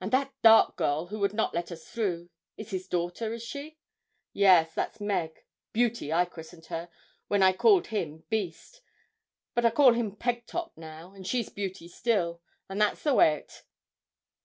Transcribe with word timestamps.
'And 0.00 0.10
that 0.10 0.34
dark 0.42 0.74
girl 0.76 1.06
who 1.06 1.20
would 1.20 1.32
not 1.32 1.54
let 1.54 1.70
us 1.70 1.86
through, 1.88 2.30
is 2.56 2.70
his 2.72 2.88
daughter, 2.88 3.32
is 3.32 3.44
she?' 3.44 3.78
'Yes, 4.32 4.74
that's 4.74 5.00
Meg 5.00 5.44
Beauty, 5.72 6.12
I 6.12 6.24
christened 6.24 6.66
her, 6.66 6.88
when 7.28 7.44
I 7.44 7.52
called 7.52 7.86
him 7.86 8.24
Beast; 8.28 8.80
but 9.54 9.64
I 9.64 9.70
call 9.70 9.92
him 9.92 10.16
Pegtop 10.16 10.72
now, 10.76 11.12
and 11.12 11.24
she's 11.24 11.48
Beauty 11.48 11.86
still, 11.86 12.42
and 12.68 12.80
that's 12.80 13.04
the 13.04 13.14
way 13.14 13.36
o't.' 13.38 13.62